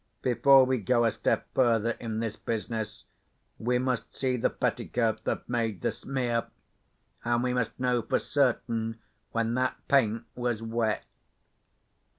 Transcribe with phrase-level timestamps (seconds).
[0.23, 3.05] Before we go a step further in this business
[3.59, 6.47] we must see the petticoat that made the smear,
[7.23, 8.99] and we must know for certain
[9.31, 11.05] when that paint was wet."